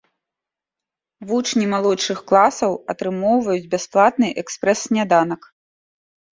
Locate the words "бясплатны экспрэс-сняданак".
3.77-5.41